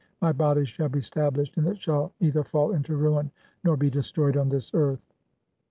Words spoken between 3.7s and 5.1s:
be destroyed on this earth."